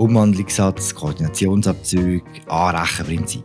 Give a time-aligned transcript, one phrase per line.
[0.00, 3.44] Umwandlungssatz, Koordinationsabzüge, Anrechenprinzip.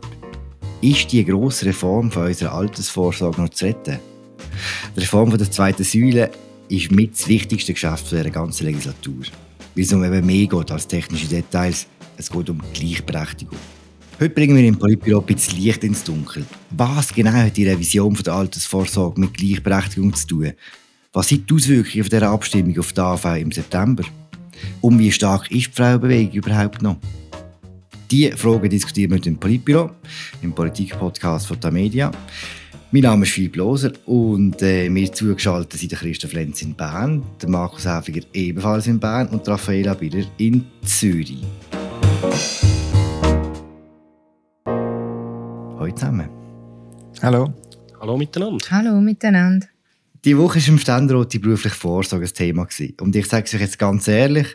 [0.80, 3.98] Ist die grosse Reform von unserer Altersvorsorge noch zu retten?
[4.96, 6.30] Die Reform der zweiten Säule
[6.70, 9.24] ist mit das wichtigste Geschäft dieser ganzen Legislatur.
[9.74, 11.86] Weil es um eben mehr geht als technische Details.
[12.16, 13.58] Es geht um Gleichberechtigung.
[14.18, 16.46] Heute bringen wir im Politbüro ein bisschen Licht ins Dunkel.
[16.70, 20.52] Was genau hat die Revision der Altersvorsorge mit Gleichberechtigung zu tun?
[21.12, 24.04] Was sind die Auswirkungen von dieser Abstimmung auf die AV im September?
[24.80, 26.96] Und wie stark ist die Frauenbewegung überhaupt noch?
[28.10, 29.90] Diese Fragen diskutieren wir im Politbüro,
[30.42, 32.10] im Politik-Podcast von der Media.
[32.92, 37.22] Mein Name ist Philipp Loser und äh, mir zugeschaltet sind der Christoph Lenz in Bern,
[37.42, 41.42] der Markus Häfiger ebenfalls in Bern und Raffaella Biller in Zürich.
[44.64, 46.28] Hallo zusammen.
[47.22, 47.52] Hallo.
[48.00, 48.64] Hallo miteinander.
[48.70, 49.66] Hallo miteinander.
[50.26, 52.66] Die Woche war im Ständerat die berufliche Vorsorge ein Thema.
[53.00, 54.48] Und ich sage es euch jetzt ganz ehrlich,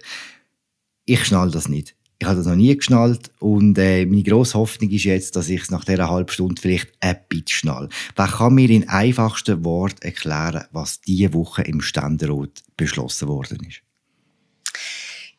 [1.05, 1.95] ich schnall das nicht.
[2.19, 5.61] Ich habe das noch nie geschnallt und äh, meine grosse Hoffnung ist jetzt, dass ich
[5.61, 7.89] es nach dieser halben Stunde vielleicht ein bisschen schnall.
[8.17, 13.81] Wer kann mir in einfachsten Worten erklären, was diese Woche im Ständerat beschlossen worden ist?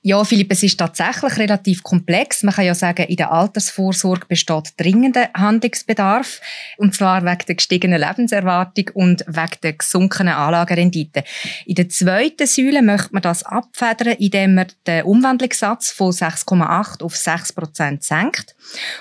[0.05, 2.42] Ja, Philipp, es ist tatsächlich relativ komplex.
[2.42, 6.41] Man kann ja sagen, in der Altersvorsorge besteht dringender Handlungsbedarf.
[6.77, 11.23] Und zwar wegen der gestiegenen Lebenserwartung und wegen der gesunkenen Anlagerendite.
[11.67, 17.17] In der zweiten Säule möchte man das abfedern, indem man den Umwandlungssatz von 6,8 auf
[17.17, 18.56] 6 Prozent senkt.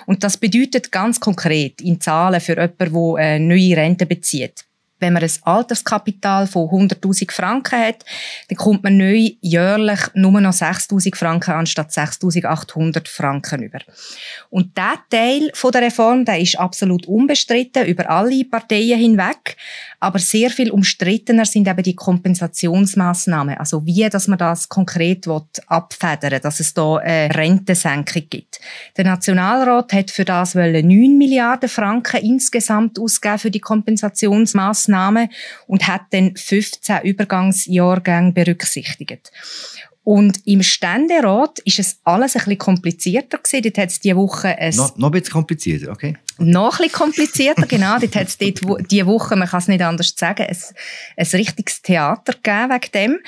[0.05, 4.65] Und das bedeutet ganz konkret in Zahlen für jemanden, der eine neue Rente bezieht
[5.01, 8.05] wenn man ein Alterskapital von 100.000 Franken hat,
[8.47, 13.79] dann kommt man neu jährlich nur noch 6.000 Franken anstatt 6.800 Franken über.
[14.49, 19.57] Und der Teil der Reform, der ist absolut unbestritten über alle Parteien hinweg.
[19.99, 23.57] Aber sehr viel umstrittener sind eben die Kompensationsmaßnahmen.
[23.57, 25.27] Also wie, dass man das konkret
[25.67, 28.59] abfedern dass es da eine Rentensenkung gibt.
[28.97, 34.90] Der Nationalrat hat für das 9 Milliarden Franken insgesamt ausgegeben für die Kompensationsmaßnahmen
[35.67, 39.31] und hat dann 15 Übergangsjahrgänge berücksichtigt.
[40.03, 43.61] Und im Ständerat ist es alles ein bisschen komplizierter gewesen.
[43.63, 44.75] Dort hat es diese Woche ein...
[44.75, 46.17] No, noch ein bisschen komplizierter, okay.
[46.39, 47.99] Noch ein bisschen komplizierter, genau.
[47.99, 50.57] Dort hat es diese Woche, man kann es nicht anders sagen, ein,
[51.17, 53.19] ein richtiges Theater gegeben wegen dem.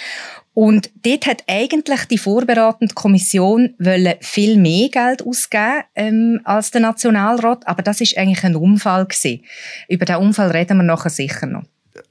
[0.54, 3.74] Und dort hat eigentlich die vorbereitende Kommission
[4.22, 9.42] viel mehr Geld ausgeben ähm, als der Nationalrat, aber das ist eigentlich ein Unfall gewesen.
[9.90, 11.64] Über den Unfall reden wir nachher sicher noch.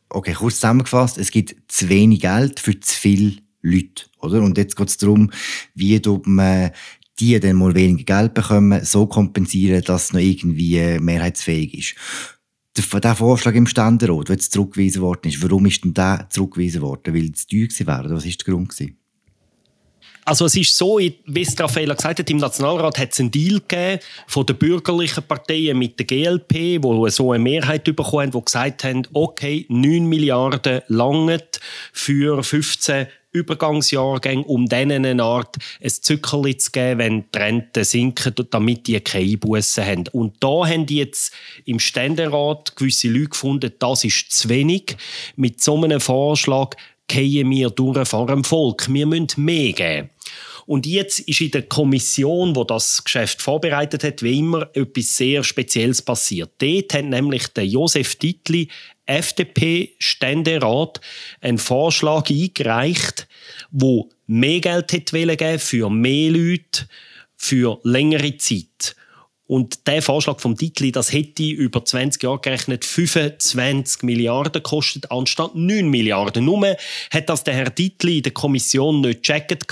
[0.08, 4.04] Okay, kurz zusammengefasst, es gibt zu wenig Geld für zu viele Leute.
[4.20, 4.42] Oder?
[4.42, 5.30] Und jetzt geht es darum,
[5.74, 6.72] wie man
[7.18, 11.94] die dann mal weniger Geld bekommen, so kompensieren, dass es noch irgendwie mehrheitsfähig ist.
[12.76, 16.80] Der, der Vorschlag im Ständerat, der jetzt zurückgewiesen worden ist, warum ist denn der zurückgewiesen
[16.80, 17.14] worden?
[17.14, 18.04] Weil es teuer wäre?
[18.06, 18.70] Oder was war der Grund?
[18.70, 18.96] Gewesen?
[20.24, 23.60] Also es ist so, wie es Raffaella gesagt hat, im Nationalrat hat es einen Deal
[23.60, 28.44] gegeben von den bürgerlichen Parteien mit der GLP, wo so eine Mehrheit bekommen haben, die
[28.44, 31.42] gesagt haben, okay, 9 Milliarden langen
[31.92, 38.34] für 15 Übergangsjahrgänge, um denen eine Art ein Zückerli zu geben, wenn die Renten sinken,
[38.50, 40.04] damit die keine Einbussen haben.
[40.12, 41.34] Und da haben die jetzt
[41.64, 44.96] im Ständerat gewisse Leute gefunden, das ist zu wenig.
[45.36, 46.76] Mit so einem Vorschlag
[47.08, 48.92] gehen wir durch vor dem Volk.
[48.92, 50.10] Wir müssen mehr geben.
[50.72, 55.44] Und jetzt ist in der Kommission, wo das Geschäft vorbereitet hat, wie immer etwas sehr
[55.44, 56.52] Spezielles passiert.
[56.56, 58.68] Dort hat nämlich der Josef Titli
[59.04, 61.02] FDP-Ständerat
[61.42, 63.28] einen Vorschlag eingereicht,
[63.70, 66.88] wo mehr Geld hätte für mehr Leute,
[67.36, 68.96] für längere Zeit.
[69.52, 75.54] Und der Vorschlag vom Titli, das hätte über 20 Jahre gerechnet 25 Milliarden gekostet, anstatt
[75.54, 76.46] 9 Milliarden.
[76.46, 76.74] Nur
[77.12, 79.66] hat das der Herr Titli in der Kommission nicht gecheckt,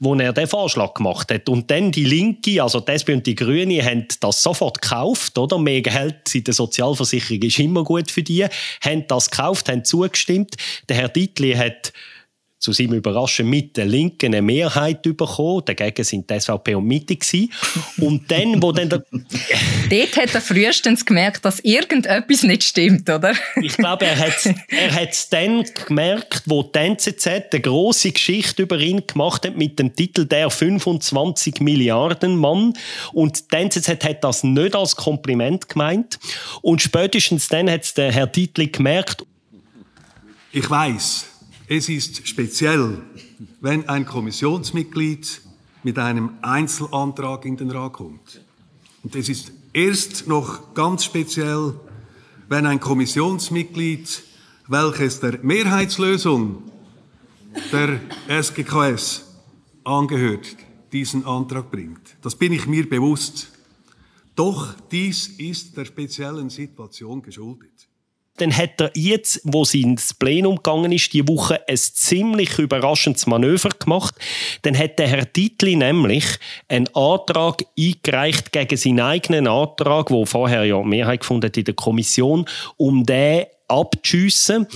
[0.00, 1.48] wo er den Vorschlag gemacht hat.
[1.48, 5.58] Und dann die Linke, also die SP und die Grünen, haben das sofort gekauft, oder?
[5.58, 8.44] Mehr Geld in der Sozialversicherung ist immer gut für die.
[8.84, 10.56] Haben das gekauft, haben zugestimmt.
[10.88, 11.92] Der Herr Titli hat
[12.64, 15.62] zu seinem Überraschen mit der Linken eine Mehrheit bekommen.
[15.66, 17.52] Dagegen sind die SVP und Mitte gewesen.
[17.98, 19.04] Und dann, wo dann der
[19.90, 23.34] Dort hat er frühestens gemerkt, dass irgendetwas nicht stimmt, oder?
[23.60, 28.78] ich glaube, er hat er es dann gemerkt, wo die NZZ eine grosse Geschichte über
[28.78, 32.72] ihn gemacht hat mit dem Titel «Der 25 Milliarden Mann».
[33.12, 36.18] Und die NZZ hat das nicht als Kompliment gemeint.
[36.62, 39.26] Und spätestens dann hat es der Herr Titli gemerkt.
[40.50, 41.26] Ich weiß,
[41.66, 43.02] es ist speziell,
[43.60, 45.40] wenn ein Kommissionsmitglied
[45.82, 48.42] mit einem Einzelantrag in den Rat kommt.
[49.02, 51.74] Und es ist erst noch ganz speziell,
[52.48, 54.22] wenn ein Kommissionsmitglied,
[54.68, 56.62] welches der Mehrheitslösung
[57.72, 59.24] der SGKS
[59.84, 60.56] angehört,
[60.92, 62.16] diesen Antrag bringt.
[62.22, 63.50] Das bin ich mir bewusst.
[64.36, 67.88] Doch dies ist der speziellen Situation geschuldet
[68.36, 73.26] dann hat er jetzt, wo sie ins Plenum gegangen ist, die Woche ein ziemlich überraschendes
[73.26, 74.14] Manöver gemacht.
[74.62, 76.24] Dann hat der Herr Dietli nämlich
[76.68, 81.74] einen Antrag eingereicht gegen seinen eigenen Antrag, wo vorher ja Mehrheit gefunden hat in der
[81.74, 82.46] Kommission,
[82.76, 84.66] um den abzuschiessen.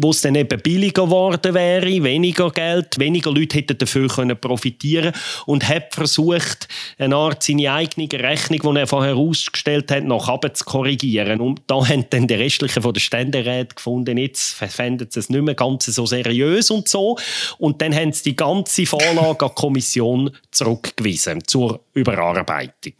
[0.00, 5.12] Wo es dann eben billiger geworden wäre, weniger Geld, weniger Leute hätten dafür können profitieren
[5.46, 6.68] und hat versucht,
[6.98, 11.40] eine Art seine eigene Rechnung, die er vorher ausgestellt hat, noch zu korrigieren.
[11.40, 15.42] Und da haben dann die restlichen von der Ständeräte gefunden, jetzt fänden sie es nicht
[15.42, 17.16] mehr ganz so seriös und so.
[17.58, 22.94] Und dann haben sie die ganze Vorlage an die Kommission zurückgewiesen zur Überarbeitung.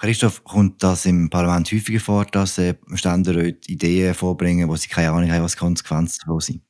[0.00, 5.10] Christoph, kommt das im Parlament häufiger vor, dass äh, Ständeräte Ideen vorbringen, wo sie keine
[5.10, 6.62] Ahnung haben, was Konsequenzen davon sind?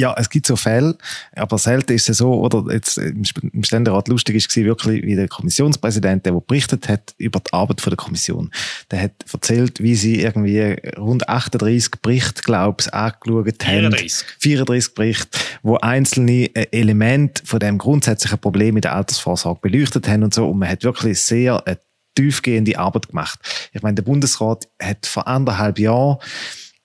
[0.00, 0.96] Ja, es gibt so Fälle,
[1.36, 6.24] aber selten ist es so, oder jetzt im Ständerat lustig ist wirklich, wie der Kommissionspräsident,
[6.24, 8.50] der, der berichtet hat über die Arbeit der Kommission,
[8.90, 13.92] der hat erzählt, wie sie irgendwie rund 38 Berichte, glaube ich, angeschaut haben.
[13.92, 14.26] 34.
[14.38, 20.22] 34 Berichte, wo einzelne äh, Elemente von dem grundsätzlichen Problem in der Altersvorsorge beleuchtet haben
[20.22, 20.48] und so.
[20.48, 21.78] Und man hat wirklich sehr eine
[22.14, 23.38] tiefgehende Arbeit gemacht.
[23.72, 26.18] Ich meine, der Bundesrat hat vor anderthalb Jahren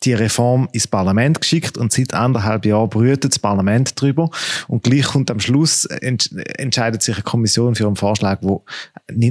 [0.06, 4.30] die Reform ins Parlament geschickt und seit anderthalb Jahren brütet das Parlament drüber
[4.68, 8.64] und gleich kommt am Schluss ent entscheidet sich eine Kommission für einen Vorschlag, wo,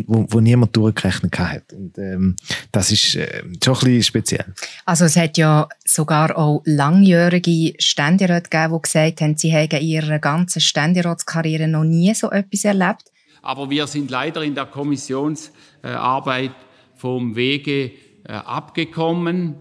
[0.06, 1.72] wo, wo niemand durchgerechnet hat.
[1.72, 2.36] Und ähm,
[2.72, 4.46] das ist äh, schon ein bisschen speziell.
[4.84, 9.86] Also es hat ja sogar auch langjährige Ständeräte gegeben, die gesagt haben, sie hätten in
[9.86, 13.13] ihrer ganzen Ständeratskarriere noch nie so etwas erlebt.
[13.44, 16.54] Aber wir sind leider in der Kommissionsarbeit
[16.94, 17.90] vom Wege
[18.24, 19.56] äh, abgekommen.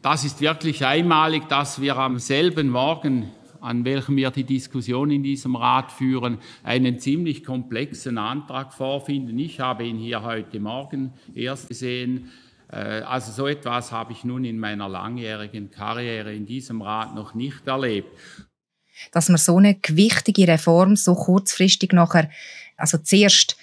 [0.00, 5.22] Das ist wirklich einmalig, dass wir am selben Morgen, an welchem wir die Diskussion in
[5.22, 9.38] diesem Rat führen, einen ziemlich komplexen Antrag vorfinden.
[9.38, 12.30] Ich habe ihn hier heute Morgen erst gesehen.
[12.72, 17.34] Äh, also so etwas habe ich nun in meiner langjährigen Karriere in diesem Rat noch
[17.34, 18.08] nicht erlebt.
[19.12, 22.30] Dass man so eine gewichtige Reform so kurzfristig nachher
[22.76, 23.56] also zuerst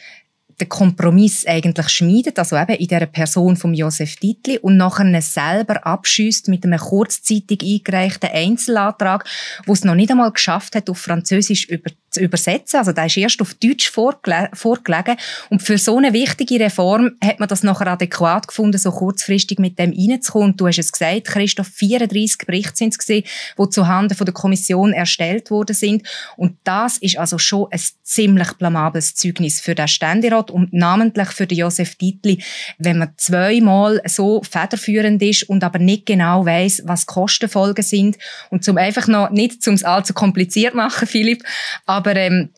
[0.59, 5.85] den Kompromiss eigentlich schmiedet, also eben in der Person von Josef Dietli und nachher selber
[5.85, 9.25] abschießt mit einem kurzzeitig eingereichten Einzelantrag,
[9.65, 12.77] wo es noch nicht einmal geschafft hat, auf Französisch über, zu übersetzen.
[12.77, 15.17] Also der ist erst auf Deutsch vorgele vorgelegen
[15.49, 19.79] und für so eine wichtige Reform hat man das nachher adäquat gefunden, so kurzfristig mit
[19.79, 20.55] dem reinzukommen.
[20.55, 23.25] Du hast es gesagt, Christoph, 34 Berichte sind es gewesen,
[23.57, 26.07] die zuhanden von der Kommission erstellt worden sind
[26.37, 31.47] und das ist also schon ein ziemlich blamables Zeugnis für den Ständerat und namentlich für
[31.47, 32.43] den Josef Dietli,
[32.77, 38.17] wenn man zweimal so federführend ist und aber nicht genau weiß, was Kostenfolgen sind
[38.49, 41.43] und zum einfach noch nicht zum allzu kompliziert machen, Philipp,
[41.85, 42.49] aber ähm,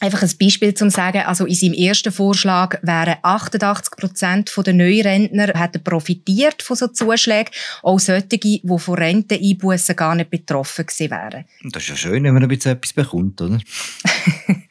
[0.00, 5.58] Einfach ein Beispiel zum sagen, also in seinem ersten Vorschlag wären 88 Prozent der Neurentner
[5.58, 7.50] hätten profitiert von so Zuschlägen,
[7.82, 11.44] auch solche, die von Renteneinbußen gar nicht betroffen gewesen wären.
[11.70, 13.58] Das ist ja schön, wenn man ein bisschen etwas bekommt, oder?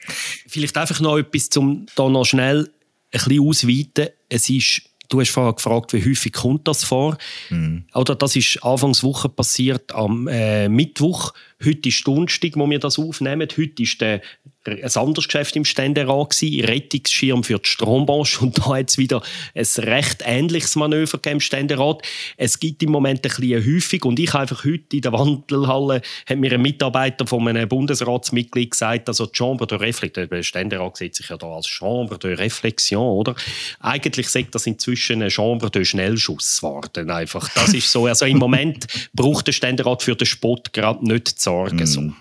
[0.48, 2.70] Vielleicht einfach noch etwas, um da noch schnell ein
[3.12, 4.10] bisschen ausweiten.
[4.30, 7.18] Es ist Du hast vorher gefragt, wie häufig kommt das vor?
[7.52, 7.84] Mhm.
[7.94, 11.34] Oder das ist Anfangswoche passiert am äh, Mittwoch.
[11.66, 13.48] Heute ist Donnerstag, wo wir das aufnehmen.
[13.58, 14.22] Heute ist der
[14.66, 19.22] ein anderes Geschäft im Ständerat Rettungsschirm für die Strombranche und da hat es wieder
[19.56, 22.02] ein recht ähnliches Manöver im Ständerat.
[22.38, 26.38] Es gibt im Moment ein bisschen Häufig und ich einfach heute in der Wandelhalle hat
[26.38, 31.16] mir ein Mitarbeiter von einem Bundesratsmitglied gesagt, also die Chambre de Réflexion, der Ständerat sieht
[31.16, 33.36] sich ja da als Chambre de Réflexion, oder?
[33.80, 37.50] Eigentlich sagt das inzwischen eine Chambre de Schnellschuss worden, einfach.
[37.54, 41.52] Das ist so, also im Moment braucht der Ständerat für den Spott gerade nicht zu
[41.54, 41.86] sorgen, mm.
[41.86, 42.14] so.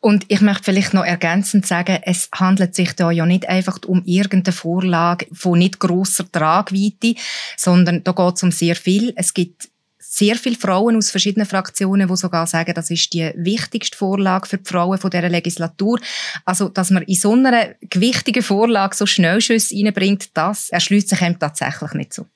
[0.00, 4.02] Und ich möchte vielleicht noch ergänzend sagen, es handelt sich da ja nicht einfach um
[4.06, 7.14] irgendeine Vorlage von nicht grosser Tragweite,
[7.56, 9.12] sondern da geht es um sehr viel.
[9.16, 13.96] Es gibt sehr viele Frauen aus verschiedenen Fraktionen, die sogar sagen, das ist die wichtigste
[13.96, 16.00] Vorlage für die Frauen von dieser Legislatur.
[16.46, 21.38] Also, dass man in so einer gewichtigen Vorlage so Schnellschüsse reinbringt, das erschließt sich einem
[21.38, 22.26] tatsächlich nicht so.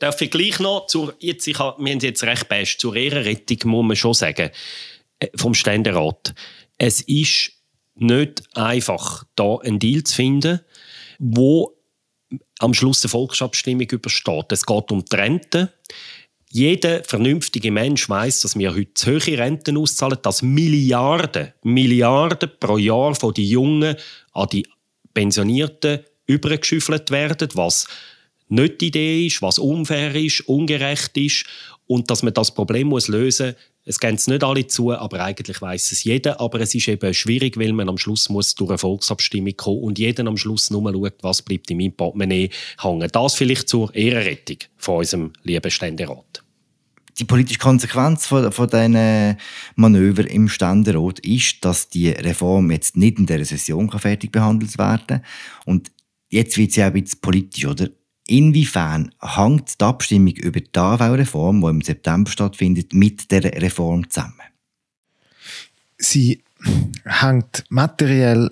[0.00, 3.86] Darf ich gleich noch, zur, jetzt, ich wir haben jetzt recht best, zur Ehrenrettung muss
[3.86, 4.50] man schon sagen,
[5.36, 6.34] vom Ständerat.
[6.78, 7.52] Es ist
[7.94, 10.60] nicht einfach, da einen Deal zu finden,
[11.18, 11.72] wo
[12.58, 14.46] am Schluss eine Volksabstimmung übersteht.
[14.50, 15.72] Es geht um die Rente.
[16.50, 22.78] Jeder vernünftige Mensch weiß, dass wir heute zu hohe Renten auszahlen, dass Milliarden, Milliarden pro
[22.78, 23.96] Jahr von den Jungen
[24.32, 24.66] an die
[25.12, 27.86] Pensionierten übergeschüffelt werden, was
[28.48, 31.44] nicht die Idee ist, was unfair ist, ungerecht ist
[31.86, 33.56] und dass man das Problem muss lösen muss.
[33.86, 36.40] Es gehen es nicht alle zu, aber eigentlich weiß es jeder.
[36.40, 39.98] Aber es ist eben schwierig, weil man am Schluss muss durch eine Volksabstimmung kommen und
[39.98, 42.48] jeder am Schluss nur schaut, was bleibt in meinem Portemonnaie
[42.80, 43.08] hängen.
[43.12, 46.42] Das vielleicht zur Ehrenrettung von unserem lieben Ständerat.
[47.18, 49.36] Die politische Konsequenz von, von diesen
[49.76, 55.06] Manöver im Ständerat ist, dass die Reform jetzt nicht in dieser Session fertig behandelt werden
[55.06, 55.22] kann.
[55.66, 55.92] Und
[56.28, 57.88] jetzt wird sie auch ein bisschen politisch, oder?
[58.26, 64.40] Inwiefern hängt die Abstimmung über die AV-Reform, die im September stattfindet, mit der Reform zusammen?
[65.98, 66.42] Sie
[67.04, 68.50] hängt materiell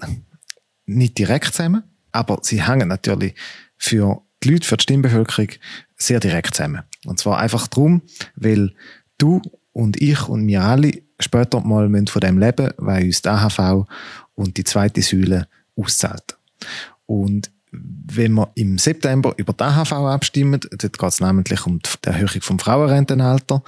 [0.86, 3.34] nicht direkt zusammen, aber sie hängen natürlich
[3.78, 5.48] für die Leute, für die Stimmbevölkerung
[5.96, 6.82] sehr direkt zusammen.
[7.06, 8.02] Und zwar einfach darum,
[8.36, 8.74] weil
[9.18, 9.40] du
[9.72, 13.86] und ich und wir alle später mal von dem leben, weil uns die AHV
[14.34, 16.36] und die zweite Säule auszahlt.
[17.06, 22.08] Und wenn wir im September über die AHV abstimmen, dort geht es nämlich um die
[22.08, 23.62] Erhöhung vom Frauenrentenalter,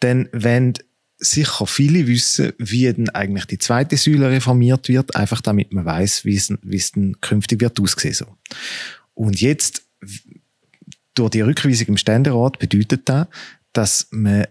[0.00, 0.74] dann werden
[1.18, 6.24] sicher viele wissen, wie denn eigentlich die zweite Säule reformiert wird, einfach damit man weiß,
[6.24, 8.26] wie es, wie es denn künftig wird aussehen so.
[9.14, 9.82] Und jetzt
[11.14, 13.26] durch die Rückweisung im Ständerat bedeutet das,
[13.72, 14.46] dass man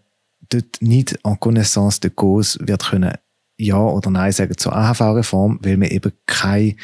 [0.50, 3.14] dort nicht en connaissance de cause wird können
[3.58, 6.76] ja oder nein sagen zur AHV-Reform, weil man eben keine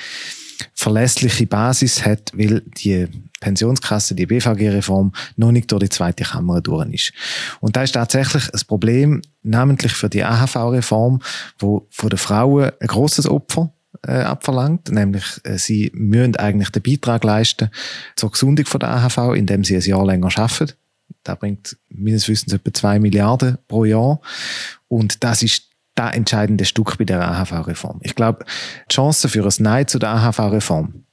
[0.74, 3.08] verlässliche Basis hat, weil die
[3.40, 7.14] Pensionskasse, die BVG-Reform, noch nicht durch die zweite Kammer durch ist.
[7.60, 11.22] Und da ist tatsächlich ein Problem, namentlich für die AHV-Reform,
[11.58, 13.72] wo von den Frauen ein grosses Opfer
[14.06, 17.70] äh, abverlangt, nämlich äh, sie müssen eigentlich den Beitrag leisten
[18.16, 20.74] zur Gesundung von der AHV, indem sie ein Jahr länger arbeiten.
[21.24, 24.22] Da bringt meines Wissens etwa zwei Milliarden pro Jahr.
[24.88, 25.69] Und das ist
[26.00, 28.00] das entscheidende Stück bei der AHV-Reform.
[28.04, 28.46] Ich glaube,
[28.90, 31.04] die Chancen für ein Nein zu der AHV-Reform,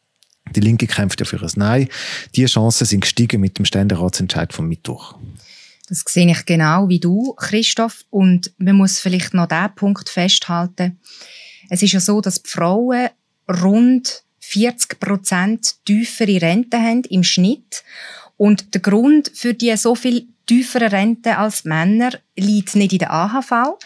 [0.54, 1.88] die Linke kämpft ja für ein Nein,
[2.34, 5.16] die Chancen sind gestiegen mit dem Ständeratsentscheid vom Mittwoch.
[5.88, 8.04] Das sehe ich genau wie du, Christoph.
[8.10, 10.98] Und man muss vielleicht noch diesen Punkt festhalten.
[11.68, 13.08] Es ist ja so, dass die Frauen
[13.48, 17.84] rund 40 Prozent tiefere Rente haben im Schnitt.
[18.36, 23.12] Und der Grund für die so viel tiefere Rente als Männer liegt nicht in der
[23.12, 23.78] AHV,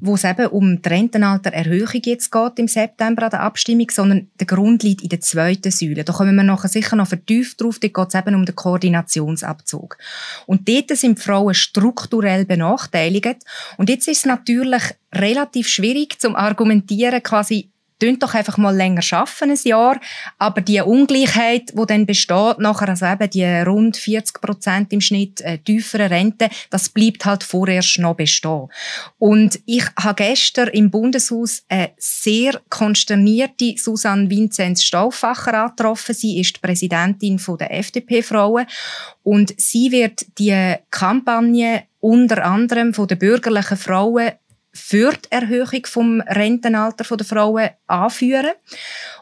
[0.00, 4.46] wo es eben um die Rentenaltererhöhung jetzt geht im September an der Abstimmung, sondern der
[4.46, 6.04] Grund liegt in der zweiten Säule.
[6.04, 7.78] Da kommen wir nachher sicher noch vertieft drauf.
[7.78, 9.98] Dort geht es eben um den Koordinationsabzug.
[10.46, 13.44] Und dort sind Frauen strukturell benachteiligt.
[13.76, 17.69] Und jetzt ist es natürlich relativ schwierig zum argumentieren, quasi
[18.00, 20.00] Tönt doch einfach mal länger schaffen, ein Jahr.
[20.38, 25.40] Aber die Ungleichheit, die dann besteht, nachher, also eben die rund 40 Prozent im Schnitt
[25.42, 28.68] äh, tiefere Rente, das bleibt halt vorerst noch bestehen.
[29.18, 36.14] Und ich habe gestern im Bundeshaus eine sehr konsternierte Susanne Vinzenz Stauffacher angetroffen.
[36.14, 38.66] Sie ist die Präsidentin der FDP-Frauen.
[39.22, 44.32] Und sie wird die Kampagne unter anderem von den bürgerlichen Frauen
[44.72, 48.52] für die Erhöhung vom Rentenalter der Frauen anführen.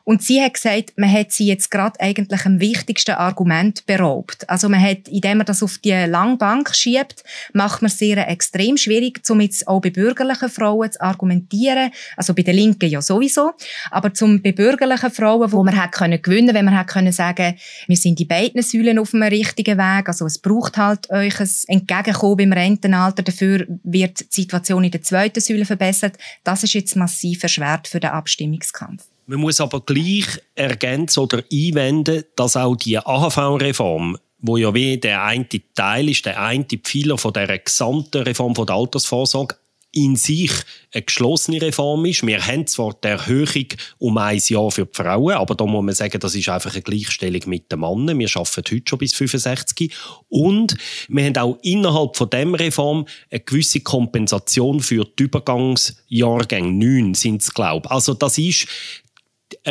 [0.09, 4.49] Und sie hat gesagt, man hat sie jetzt gerade eigentlich am wichtigsten Argument beraubt.
[4.49, 7.23] Also man hat, indem man das auf die lange Bank schiebt,
[7.53, 11.91] macht man es sehr extrem schwierig, um jetzt auch bei bürgerlichen Frauen zu argumentieren.
[12.17, 13.53] Also bei den Linken ja sowieso.
[13.91, 17.97] Aber zum bei bürgerlichen Frauen, wo man hat können wenn man hat können sagen, wir
[17.99, 20.09] sind die beiden Säulen auf dem richtigen Weg.
[20.09, 23.23] Also es braucht halt euch ein Entgegenkommen beim Rentenalter.
[23.23, 26.17] Dafür wird die Situation in der zweiten Säule verbessert.
[26.45, 29.05] Das ist jetzt massiv erschwert für den Abstimmungskampf.
[29.29, 35.25] Man muss aber gleich ergänzen oder einwenden, dass auch die AHV-Reform wo ja wie der
[35.25, 39.57] eine Teil ist, der eine Pfeiler von der gesamten Reform von der Altersvorsorge,
[39.91, 40.53] in sich
[40.93, 42.27] eine geschlossene Reform ist.
[42.27, 43.67] Wir haben zwar die Erhöhung
[43.99, 46.83] um ein Jahr für die Frauen, aber da muss man sagen, das ist einfach eine
[46.83, 48.19] Gleichstellung mit den Männern.
[48.19, 49.91] Wir arbeiten heute schon bis 65.
[50.29, 50.77] Und
[51.09, 56.71] wir haben auch innerhalb von dem Reform eine gewisse Kompensation für die Übergangsjahrgänge.
[56.71, 57.91] Neun sind es, glaube ich.
[57.91, 58.69] Also das ist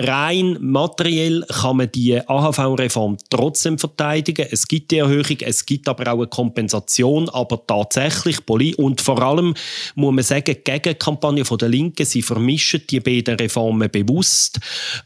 [0.03, 4.47] rein materiell kann man die AHV-Reform trotzdem verteidigen.
[4.49, 8.37] Es gibt die Erhöhung, es gibt aber auch eine Kompensation, aber tatsächlich
[8.77, 9.53] und vor allem
[9.95, 14.59] muss man sagen, die Gegenkampagne von der Linken, sie vermischen die beiden Reformen bewusst.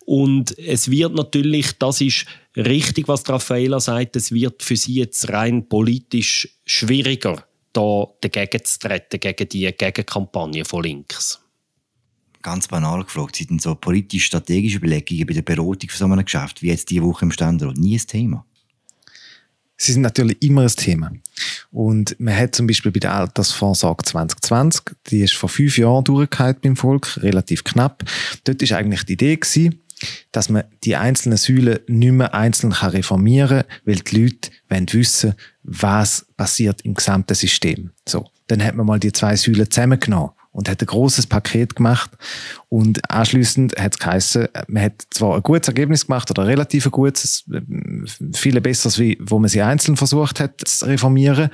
[0.05, 5.29] Und es wird natürlich, das ist richtig, was Raffaella sagt, es wird für sie jetzt
[5.29, 7.43] rein politisch schwieriger,
[7.73, 11.40] da dagegen zu treten, gegen die Gegenkampagne von links
[12.41, 16.61] ganz banal gefragt, sind denn so politisch-strategische Überlegungen bei der Beratung von so einem Geschäft,
[16.61, 18.45] wie jetzt diese Woche im Ständerat, nie ein Thema?
[19.77, 21.11] Sie sind natürlich immer ein Thema.
[21.71, 26.61] Und man hat zum Beispiel bei der Altersvorsorge 2020, die ist vor fünf Jahren durchgehalten
[26.61, 28.03] beim Volk, relativ knapp.
[28.43, 29.81] Dort ist eigentlich die Idee gewesen,
[30.31, 35.33] dass man die einzelnen Säulen nicht mehr einzeln reformieren kann, weil die Leute wollen wissen,
[35.63, 37.91] was passiert im gesamten System.
[38.07, 42.11] So, dann hat man mal die zwei Säulen zusammengenommen und hat ein großes Paket gemacht
[42.69, 46.91] und anschließend hat es geheißen, man hat zwar ein gutes Ergebnis gemacht oder relativ ein
[46.91, 47.45] gutes,
[48.33, 51.49] viel besseres, wie wo man sie einzeln versucht hat zu reformieren,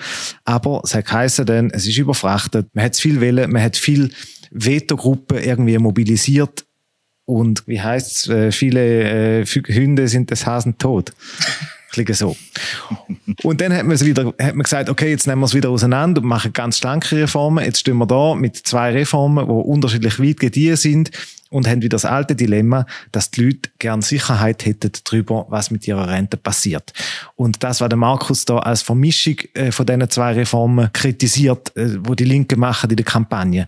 [0.45, 4.11] aber es hat geheißen dann, es ist überfrachtet, man hat viel wählen, man hat viel
[4.51, 6.65] Vetogruppen irgendwie mobilisiert
[7.25, 11.11] und wie heißt es, äh, viele äh, Hunde sind des Hasen tot.
[12.11, 12.35] So.
[13.43, 16.21] Und dann hat man, wieder, hat man gesagt, okay, jetzt nehmen wir es wieder auseinander
[16.21, 17.63] und machen ganz schlanke Reformen.
[17.63, 21.11] Jetzt stehen wir da mit zwei Reformen, die unterschiedlich weit gediehen sind
[21.49, 25.87] und haben wieder das alte Dilemma, dass die Leute gern Sicherheit hätten darüber, was mit
[25.87, 26.93] ihrer Rente passiert.
[27.35, 31.97] Und das, was der Markus da als Vermischung äh, von diesen zwei Reformen kritisiert, äh,
[32.05, 33.67] wo die Linke machen in der Kampagne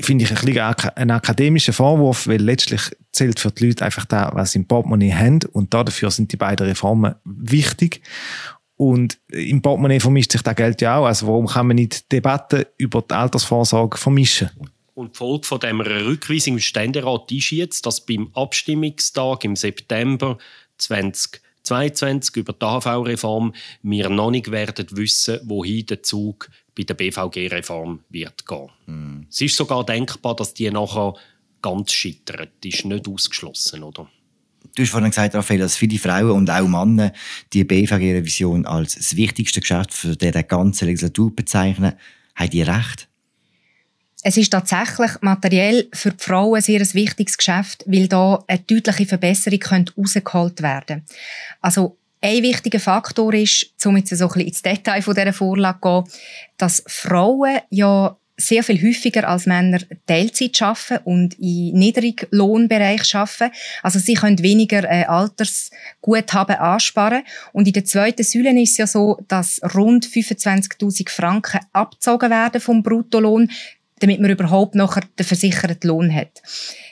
[0.00, 2.80] finde ich ein, bisschen ein akademischer Vorwurf, weil letztlich
[3.18, 6.36] zählt für die Leute einfach da, was sie im Portemonnaie haben und dafür sind die
[6.36, 8.00] beiden Reformen wichtig.
[8.76, 11.06] Und im Portemonnaie vermischt sich das Geld ja auch.
[11.06, 14.50] Also warum kann man nicht Debatten über die Altersvorsorge vermischen?
[14.94, 20.38] Und die Folge von dieser Rückweisung im Ständerat ist jetzt, dass beim Abstimmungstag im September
[20.78, 28.00] 2022 über die AHV-Reform wir noch nicht werden wissen, wohin der Zug bei der BVG-Reform
[28.08, 28.70] wird gehen.
[28.86, 29.26] Mhm.
[29.28, 31.14] Es ist sogar denkbar, dass die nachher
[31.62, 32.50] ganz scheitert.
[32.62, 34.08] Das ist nicht ausgeschlossen, oder?
[34.74, 37.12] Du hast vorhin gesagt, Raphael, dass viele Frauen und auch Männer
[37.52, 41.94] die BVG-Revision als das wichtigste Geschäft für die ganze Legislatur bezeichnen.
[42.36, 43.08] Haben die recht?
[44.22, 49.06] Es ist tatsächlich materiell für die Frauen ein sehr wichtiges Geschäft, weil da eine deutliche
[49.06, 51.14] Verbesserung herausgeholt werden könnte.
[51.60, 55.78] Also ein wichtiger Faktor ist, um jetzt so ein bisschen ins Detail von dieser Vorlage
[55.80, 56.12] zu gehen,
[56.56, 63.52] dass Frauen ja sehr viel häufiger als Männer Teilzeit arbeiten und im Niedriglohnbereich arbeiten.
[63.82, 67.24] Also sie können weniger äh, Altersguthaben ansparen.
[67.52, 72.60] Und in der zweiten Säule ist es ja so, dass rund 25.000 Franken abgezogen werden
[72.60, 73.50] vom Bruttolohn,
[73.98, 76.40] damit man überhaupt noch den versicherten Lohn hat.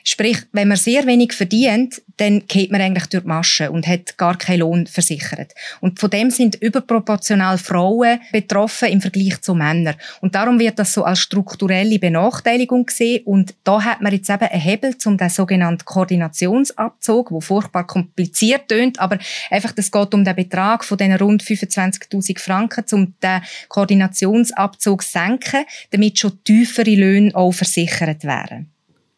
[0.08, 4.16] Sprich, wenn man sehr wenig verdient, dann geht man eigentlich durch die Masche und hat
[4.16, 5.52] gar keinen Lohn versichert.
[5.80, 9.96] Und von dem sind überproportional Frauen betroffen im Vergleich zu Männern.
[10.20, 13.24] Und darum wird das so als strukturelle Benachteiligung gesehen.
[13.24, 18.68] Und da hat man jetzt eben einen Hebel zum den sogenannten Koordinationsabzug, wo furchtbar kompliziert
[18.68, 19.18] tönt, aber
[19.50, 25.10] einfach, es geht um den Betrag von den rund 25.000 Franken, um den Koordinationsabzug zu
[25.10, 28.70] senken, damit schon tiefere Löhne auch versichert werden.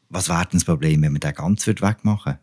[0.09, 2.39] Was wäre denn das Problem, wenn man den ganz wegmachen würde?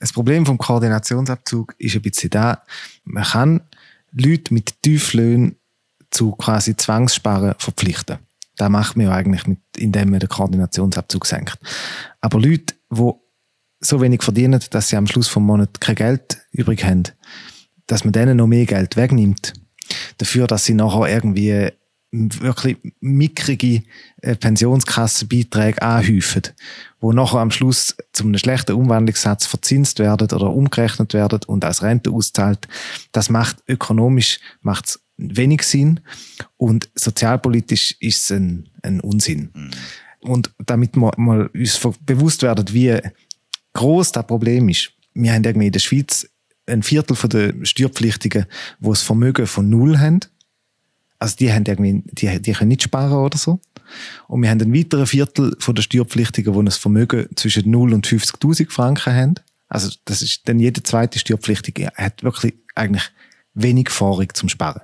[0.00, 2.62] Das Problem vom Koordinationsabzug ist ein bisschen da,
[3.04, 3.60] man kann
[4.12, 5.56] Leute mit Tieflöhnen
[6.10, 8.18] zu quasi Zwangssparen verpflichten.
[8.56, 11.58] Das macht man ja eigentlich, mit, indem man den Koordinationsabzug senkt.
[12.20, 13.12] Aber Leute, die
[13.80, 17.04] so wenig verdienen, dass sie am Schluss vom Monat kein Geld übrig haben,
[17.86, 19.52] dass man denen noch mehr Geld wegnimmt,
[20.18, 21.70] dafür, dass sie nachher irgendwie
[22.10, 23.82] wirklich mickrige
[24.22, 26.42] äh, Pensionskassenbeiträge anhäufen,
[27.00, 31.82] wo nachher am Schluss zu einem schlechten Umwandlungssatz verzinst werden oder umgerechnet werden und als
[31.82, 32.66] Rente auszahlt.
[33.12, 36.00] Das macht ökonomisch macht's wenig Sinn
[36.56, 39.50] und sozialpolitisch ist es ein, ein Unsinn.
[39.52, 39.70] Mhm.
[40.20, 42.98] Und damit wir mal uns bewusst werden, wie
[43.74, 44.92] groß das Problem ist.
[45.14, 46.28] Wir haben irgendwie in der Schweiz
[46.66, 48.46] ein Viertel der Steuerpflichtigen,
[48.80, 50.20] wo das Vermögen von null haben
[51.18, 53.60] also die haben irgendwie, die, die können nicht sparen oder so.
[54.26, 58.06] Und wir haben ein weiteres Viertel von der Steuerpflichtigen, die ein Vermögen zwischen 0 und
[58.06, 59.34] 50.000 Franken haben.
[59.68, 63.10] Also das ist dann jede zweite Steuerpflichtige hat wirklich eigentlich
[63.54, 64.82] wenig Erfahrung zum Sparen.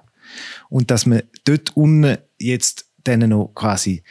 [0.69, 4.03] Und dass man dort unten jetzt denen noch quasi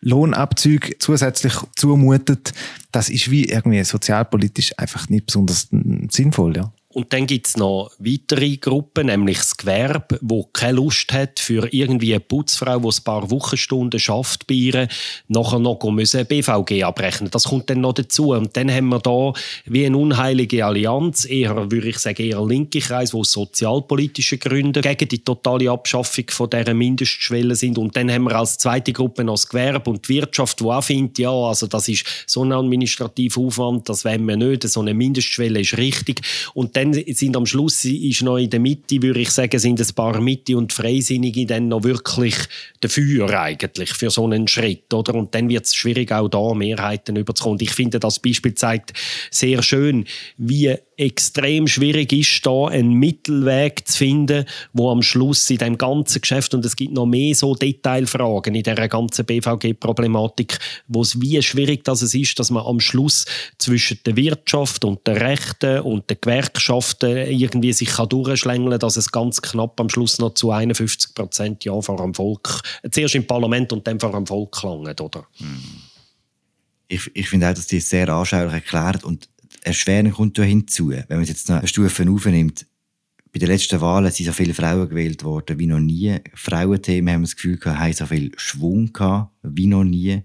[0.00, 2.52] Lohnabzüge zusätzlich zumutet,
[2.92, 5.68] das ist wie irgendwie sozialpolitisch einfach nicht besonders
[6.10, 6.72] sinnvoll, ja.
[6.94, 11.68] Und dann gibt es noch weitere Gruppen, nämlich das Gewerbe, wo keine Lust hat, für
[11.72, 14.88] irgendwie eine Putzfrau, die ein paar Wochenstunden schafft bei ihr,
[15.26, 17.30] nachher noch müssen BVG abrechnen.
[17.32, 18.30] Das kommt dann noch dazu.
[18.30, 19.32] Und dann haben wir da
[19.66, 25.08] wie eine unheilige Allianz, eher, würde ich sagen, eher linke Kreis, wo sozialpolitische Gründe gegen
[25.08, 27.76] die totale Abschaffung von dieser Mindestschwelle sind.
[27.76, 30.84] Und dann haben wir als zweite Gruppe noch das Gewerbe und die Wirtschaft, die auch
[30.84, 34.94] findet, ja, also das ist so ein administrativer Aufwand, das wollen wir nicht, so eine
[34.94, 36.20] Mindestschwelle ist richtig.
[36.54, 39.80] Und dann dann sind am Schluss ist noch in der Mitte, würde ich sagen, sind
[39.80, 42.36] ein paar Mitte und Freisinnige dann noch wirklich
[42.80, 45.14] dafür eigentlich für so einen Schritt, oder?
[45.14, 47.54] Und dann wird es schwierig auch da Mehrheiten überzukommen.
[47.54, 48.92] Und ich finde, das Beispiel zeigt
[49.30, 50.04] sehr schön,
[50.36, 56.20] wie extrem schwierig ist, da einen Mittelweg zu finden, wo am Schluss in dem ganzen
[56.20, 61.40] Geschäft und es gibt noch mehr so Detailfragen in der ganzen BVG-Problematik, wo es wie
[61.42, 63.24] schwierig das es ist, dass man am Schluss
[63.58, 69.10] zwischen der Wirtschaft und der Rechten und der Gewerkschaften irgendwie sich kann durchschlängeln, dass es
[69.10, 73.72] ganz knapp am Schluss noch zu 51 Prozent ja vor dem Volk, zuerst im Parlament
[73.72, 75.26] und dann vor dem Volk langt, oder?
[76.88, 79.28] Ich, ich finde auch, dass die sehr anschaulich erklärt und
[79.64, 80.90] Erschwerung kommt ja hinzu.
[80.90, 82.66] Wenn man jetzt noch eine Stufe aufnimmt,
[83.32, 86.20] bei den letzten Wahlen sind so viele Frauen gewählt worden wie noch nie.
[86.34, 90.22] Frauenthemen haben das Gefühl gehabt, haben so viel Schwung gehabt wie noch nie.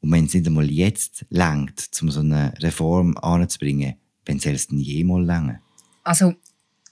[0.00, 3.94] Und wenn es nicht einmal jetzt längt, um so eine Reform anzubringen,
[4.28, 5.60] soll es nie mal länger.
[6.04, 6.34] Also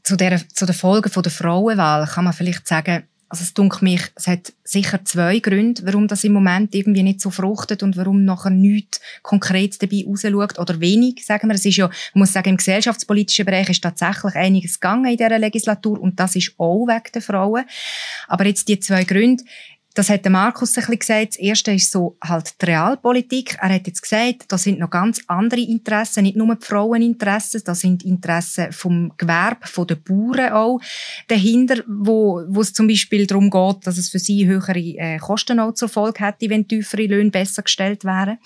[0.02, 4.02] zu, der, zu den Folgen der Frauenwahl kann man vielleicht sagen, also es dunkelt mich,
[4.16, 8.24] es hat sicher zwei Gründe, warum das im Moment irgendwie nicht so fruchtet und warum
[8.24, 11.54] nachher nichts konkret dabei rausschaut oder wenig, sagen wir.
[11.54, 15.38] Es ist ja, man muss sagen, im gesellschaftspolitischen Bereich ist tatsächlich einiges gegangen in dieser
[15.38, 17.64] Legislatur und das ist auch wegen der Frauen.
[18.26, 19.44] Aber jetzt die zwei Gründe,
[19.94, 21.28] das hat der Markus ein bisschen gesagt.
[21.30, 23.58] Das erste ist so halt die Realpolitik.
[23.60, 27.74] Er hat jetzt gesagt, da sind noch ganz andere Interessen, nicht nur die Fraueninteressen, da
[27.74, 30.80] sind Interessen vom Gewerbe, von den Bauern auch
[31.26, 35.58] dahinter, wo, wo es zum Beispiel darum geht, dass es für sie höhere äh, Kosten
[35.58, 38.38] auch zur Folge hätte, wenn tiefere Löhne besser gestellt wären.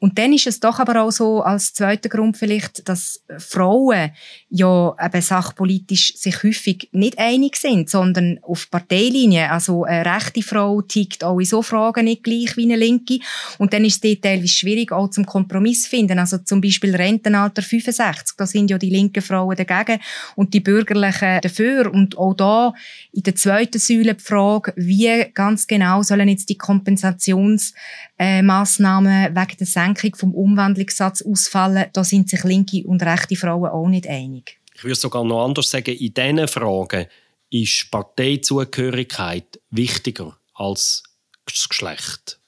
[0.00, 4.12] Und dann ist es doch aber auch so, als zweiter Grund vielleicht, dass Frauen
[4.48, 9.50] ja eben sachpolitisch sich häufig nicht einig sind, sondern auf Parteilinie.
[9.50, 13.18] Also eine rechte Frau tickt auch in so Fragen nicht gleich wie eine linke.
[13.58, 16.20] Und dann ist es teilweise schwierig, auch zum Kompromiss zu finden.
[16.20, 20.00] Also zum Beispiel Rentenalter 65, da sind ja die linken Frauen dagegen
[20.36, 21.92] und die Bürgerlichen dafür.
[21.92, 22.72] Und auch da
[23.12, 29.66] in der zweiten Säule die Frage, wie ganz genau sollen jetzt die Kompensationsmaßnahmen wegen der
[29.66, 34.58] Senkung vom Umwandlungssatz ausfallen, da sind sich linke und rechte Frauen auch nicht einig.
[34.74, 37.06] Ich würde sogar noch anders sagen, in diesen Fragen
[37.50, 41.02] ist Parteizugehörigkeit wichtiger als
[41.46, 42.38] das Geschlecht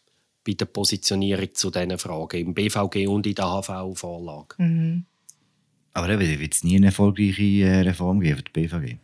[0.45, 4.55] bei der Positionierung zu diesen Fragen im BVG und in der HV-Vorlage.
[4.59, 5.05] Mhm.
[5.93, 8.97] Aber eben, wird es nie eine erfolgreiche äh, Reform geben für die BVG?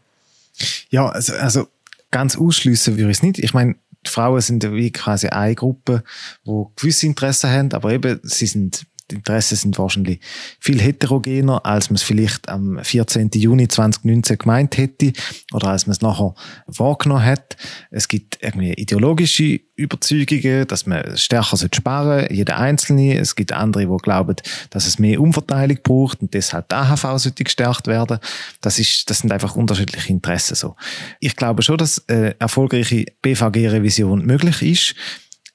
[0.91, 1.69] Ja, also, also
[2.11, 3.39] ganz ausschließen würde ich es nicht.
[3.39, 6.03] Ich meine, die Frauen sind wie quasi eine Gruppe,
[6.47, 10.21] die gewisse Interessen haben, aber eben, sie sind die Interessen sind wahrscheinlich
[10.59, 13.31] viel heterogener, als man es vielleicht am 14.
[13.35, 15.13] Juni 2019 gemeint hätte
[15.53, 16.35] oder als man es nachher
[16.67, 17.57] wahrgenommen hat.
[17.91, 23.19] Es gibt irgendwie ideologische Überzeugungen, dass man stärker sparen sollte, jeder Einzelne.
[23.19, 24.37] Es gibt andere, die glauben,
[24.71, 28.19] dass es mehr Umverteilung braucht und deshalb die AHV sollte gestärkt werden.
[28.61, 30.77] Das, ist, das sind einfach unterschiedliche Interessen so.
[31.21, 34.95] Ich glaube schon, dass eine erfolgreiche BVG-Revision möglich ist.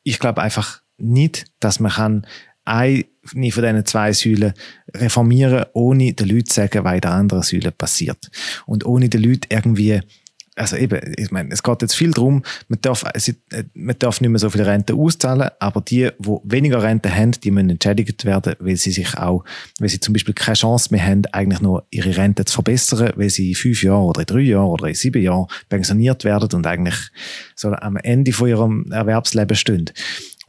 [0.04, 2.28] Ich glaube einfach nicht, dass man kann
[2.72, 4.54] eine von diesen zwei Säulen
[4.96, 8.30] reformieren, ohne den Leuten zu sagen, was in der anderen Säule passiert.
[8.66, 10.02] Und ohne den Leuten irgendwie
[10.56, 13.06] also eben, ich meine, es geht jetzt viel darum, man darf,
[13.74, 17.52] man darf nicht mehr so viel Rente auszahlen, aber die, die weniger Rente haben, die
[17.52, 19.46] müssen entschädigt werden, weil sie sich auch,
[19.80, 23.30] weil sie zum Beispiel keine Chance mehr haben, eigentlich nur ihre Rente zu verbessern, weil
[23.30, 26.68] sie in fünf Jahren oder in drei Jahren oder in sieben Jahren pensioniert werden und
[26.68, 26.98] eigentlich
[27.56, 29.90] so am Ende von ihrem Erwerbsleben stehen.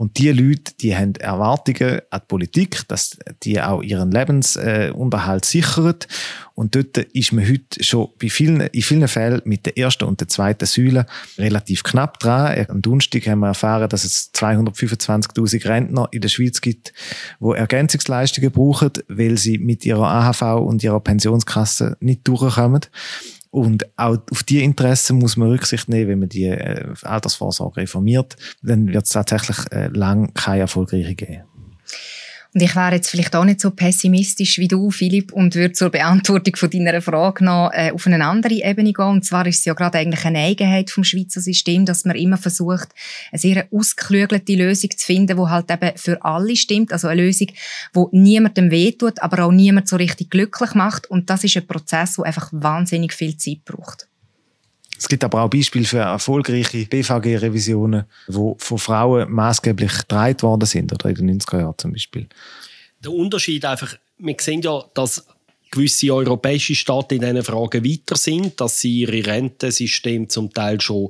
[0.03, 6.09] Und die Leute, die haben Erwartungen an die Politik, dass die auch ihren Lebensunterhalt sichert.
[6.57, 10.19] Und dort ist man heute schon bei vielen, in vielen Fällen mit der ersten und
[10.19, 11.07] der zweiten Säule
[11.39, 12.67] relativ knapp dran.
[12.69, 16.93] Am Donnerstag haben wir erfahren, dass es 225.000 Rentner in der Schweiz gibt,
[17.39, 22.81] die Ergänzungsleistungen brauchen, weil sie mit ihrer AHV und ihrer Pensionskasse nicht durchkommen.
[23.53, 28.35] Und auch auf die Interessen muss man Rücksicht nehmen, wenn man die äh, Altersvorsorge reformiert.
[28.63, 31.43] Dann wird es tatsächlich äh, lang keine erfolgreiche geben.
[32.55, 35.89] Und ich wäre jetzt vielleicht auch nicht so pessimistisch wie du, Philipp, und würde zur
[35.89, 39.07] Beantwortung von deiner Frage noch äh, auf eine andere Ebene gehen.
[39.07, 42.37] Und zwar ist es ja gerade eigentlich eine Eigenheit vom Schweizer System, dass man immer
[42.37, 42.91] versucht,
[43.31, 46.93] eine sehr ausgeklügelte Lösung zu finden, die halt eben für alle stimmt.
[46.93, 47.49] Also eine Lösung,
[47.97, 51.11] die niemandem wehtut, aber auch niemand so richtig glücklich macht.
[51.11, 54.09] Und das ist ein Prozess, der einfach wahnsinnig viel Zeit braucht.
[55.03, 60.93] Es gibt aber auch Beispiele für erfolgreiche BVG-Revisionen, wo von Frauen maßgeblich getragen worden sind,
[60.93, 62.29] oder in den 90er Jahren zum Beispiel.
[63.01, 65.27] Der Unterschied einfach, wir sehen ja, dass
[65.73, 71.09] gewisse europäische Staaten in diesen Fragen weiter sind, dass sie ihre Rentensystem zum Teil schon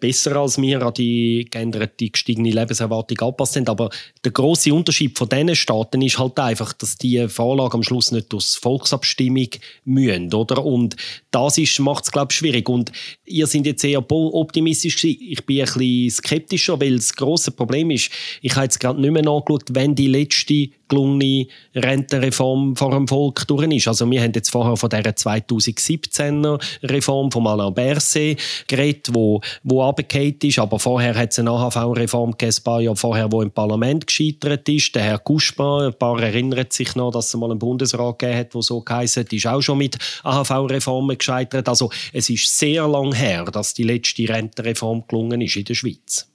[0.00, 3.68] besser als wir an die geänderte, gestiegene Lebenserwartung angepasst sind.
[3.68, 3.90] Aber
[4.24, 8.32] der große Unterschied von diesen Staaten ist halt einfach, dass die Vorlage am Schluss nicht
[8.32, 9.50] durch Volksabstimmung
[9.84, 10.64] mühen, oder?
[10.64, 10.96] Und
[11.30, 12.68] das macht es, glaube ich, schwierig.
[12.68, 12.90] Und
[13.26, 15.18] ihr seid jetzt eher optimistisch gewesen.
[15.20, 18.10] Ich bin ein bisschen skeptischer, weil das große Problem ist,
[18.40, 23.46] ich habe jetzt gerade nicht mehr nachgeschaut, wenn die letzte gelungene Rentenreform vor dem Volk
[23.46, 23.88] durch ist.
[23.88, 29.82] Also wir haben jetzt vorher von dieser 2017er Reform von Alain Berset geredet, wo, wo
[29.82, 33.50] abgekehrt ist, aber vorher hat es eine AHV-Reform gegeben, ein paar Jahre vorher, wo im
[33.50, 34.94] Parlament gescheitert ist.
[34.94, 38.54] Der Herr Kuschma, ein paar erinnern sich noch, dass es mal einen Bundesrat gegeben hat,
[38.54, 41.68] der so geheißen ist auch schon mit AHV-Reformen gescheitert.
[41.68, 46.28] Also es ist sehr lang her, dass die letzte Rentenreform gelungen ist in der Schweiz.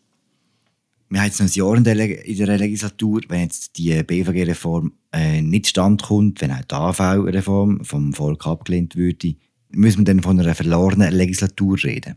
[1.12, 4.93] Wir haben jetzt noch ein Jahr in der, in der Legislatur, wenn jetzt die BVG-Reform
[5.12, 9.36] äh, nicht standkommt, wenn auch die AV-Reform vom Volk abgelehnt würde,
[9.71, 12.15] müssen wir dann von einer verlorenen Legislatur reden.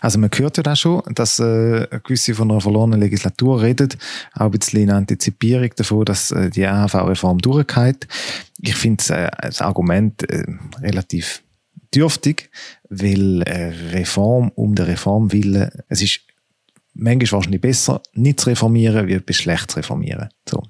[0.00, 3.98] Also man hört ja auch schon, dass äh, gewisse von einer verlorenen Legislatur redet,
[4.34, 8.06] auch ein bisschen in Antizipierung davon, dass äh, die AHV-Reform durchgeht.
[8.60, 10.44] Ich finde äh, das Argument äh,
[10.80, 11.42] relativ
[11.92, 12.48] dürftig,
[12.88, 16.20] weil äh, Reform um der Reform willen, es ist
[16.94, 20.28] manchmal wahrscheinlich besser, nicht zu reformieren, wie etwas schlecht zu reformieren.
[20.48, 20.62] So.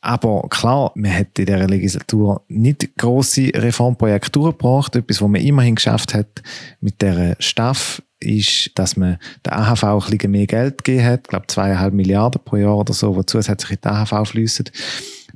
[0.00, 4.96] Aber klar, man hat in dieser Legislatur nicht grosse Reformprojekte durchgebracht.
[4.96, 6.42] Etwas, was man immerhin geschafft hat
[6.80, 11.20] mit der Staff, ist, dass man der AHV ein bisschen mehr Geld gegeben hat.
[11.24, 14.66] Ich glaube, zweieinhalb Milliarden pro Jahr oder so, die zusätzlich in die AHV fließen.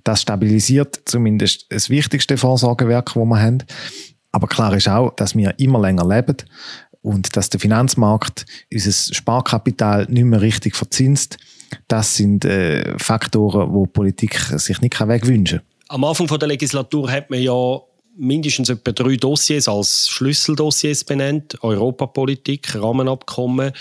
[0.05, 3.65] Das stabilisiert zumindest das wichtigste Vorsorgewerk, das wir haben.
[4.33, 6.37] Aber klar ist auch, dass wir immer länger leben
[7.09, 11.39] und dass der Finanzmarkt unser Sparkapital nicht mehr richtig verzinst.
[11.89, 15.67] Das sind äh, Faktoren, wo Politik sich nicht wegwünschen kann.
[15.89, 17.81] Am Anfang der Legislatur hat man ja
[18.19, 21.57] mindestens etwa drei Dossiers als Schlüsseldossiers benannt.
[21.63, 23.73] Europapolitik, Rahmenabkommen,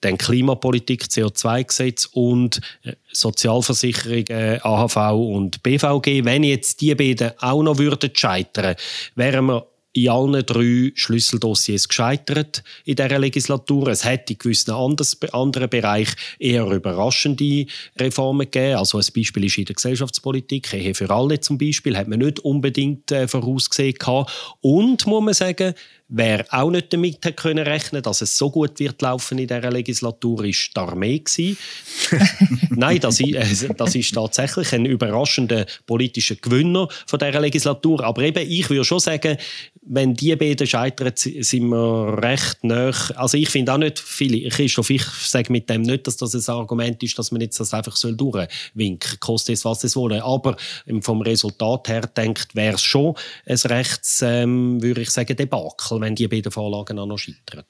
[0.00, 6.24] dann Klimapolitik, CO2-Gesetz und äh, Sozialversicherungen, AHV und BVG.
[6.24, 8.74] Wenn jetzt die beiden auch noch würden scheitern,
[9.14, 13.88] wären wir in allen drei Schlüsseldossiers gescheitert in dieser Legislatur.
[13.88, 17.66] Es hätte in gewissen anderen Bereichen eher überraschende
[17.98, 18.78] Reformen gegeben.
[18.78, 22.40] Also ein Beispiel ist in der Gesellschaftspolitik, Ehe für alle zum Beispiel, hat man nicht
[22.40, 24.32] unbedingt äh, vorausgesehen gehabt.
[24.60, 25.74] Und, muss man sagen,
[26.14, 29.70] Wer auch nicht damit hat können rechnen dass es so gut wird laufen in dieser
[29.70, 31.22] Legislatur, ist die Armee.
[32.70, 38.04] Nein, das ist, äh, das ist tatsächlich ein überraschender politischer Gewinner von dieser Legislatur.
[38.04, 39.38] Aber eben, ich würde schon sagen,
[39.80, 42.92] wenn die beiden scheitern, sind wir recht nah.
[43.16, 46.54] Also ich finde auch nicht viele, Christoph, ich sage mit dem nicht, dass das ein
[46.54, 49.18] Argument ist, dass man jetzt das einfach durchwinken soll.
[49.18, 50.22] Kostet es, was es wolle.
[50.22, 50.56] Aber
[51.00, 53.14] vom Resultat her denkt, wäre es schon
[53.46, 57.64] ein rechts, ähm, würde ich sagen, Debakel wenn die beiden Vorlagen auch noch scheitern?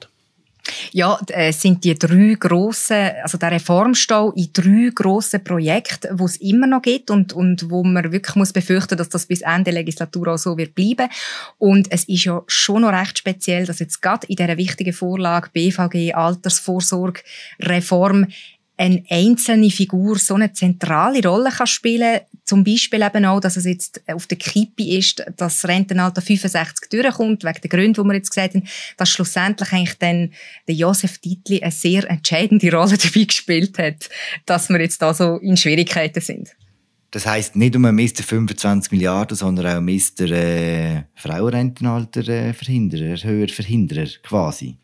[0.93, 6.37] Ja, es sind die drei grossen, also der Reformstau in drei grossen Projekten, wo es
[6.37, 9.75] immer noch gibt und, und wo man wirklich muss befürchten, dass das bis Ende der
[9.75, 11.09] Legislatur auch so wird bleiben.
[11.59, 15.51] Und es ist ja schon noch recht speziell, dass jetzt gerade in dieser wichtigen Vorlage
[15.53, 17.23] BVG, Altersvorsorge,
[17.61, 18.29] Reform
[18.77, 23.65] eine einzelne Figur so eine zentrale Rolle kann spielen Zum Beispiel eben auch, dass es
[23.65, 28.15] jetzt auf der Kippe ist, dass das Rentenalter 65 durchkommt, wegen der Gründe, die wir
[28.15, 30.33] jetzt gesagt haben, dass schlussendlich eigentlich dann
[30.67, 34.09] der Josef Dietli eine sehr entscheidende Rolle dabei gespielt hat,
[34.47, 36.51] dass wir jetzt da so in Schwierigkeiten sind.
[37.13, 38.23] Das heißt nicht nur Mr.
[38.23, 40.31] 25 Milliarden, sondern auch Mr.
[40.31, 44.79] Äh, Frauenrentenalter äh, Verhinderer, höher Verhinderer quasi.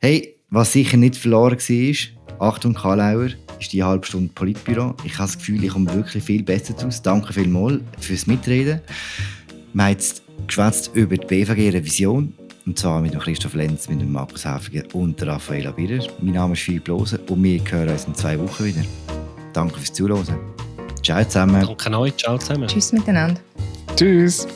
[0.00, 4.94] Hey, was sicher nicht verloren war, Achtung, Karlauer, ist die halbe Stunde Politbüro.
[5.04, 7.02] Ich habe das Gefühl, ich komme wirklich viel besser daraus.
[7.02, 8.80] Danke vielmals fürs Mitreden.
[9.72, 12.32] Wir haben jetzt geschwätzt über die BVG-Revision.
[12.66, 16.06] Und zwar mit dem Christoph Lenz, mit dem Markus Häfiger und der Raffaella Birrer.
[16.22, 18.82] Mein Name ist Philipp Lose und wir hören uns in zwei Wochen wieder.
[19.52, 20.38] Danke fürs Zuhören.
[21.02, 21.60] Ciao zusammen.
[21.60, 22.16] Danke euch.
[22.16, 22.66] Ciao zusammen.
[22.68, 23.40] Tschüss miteinander.
[23.96, 24.46] Tschüss.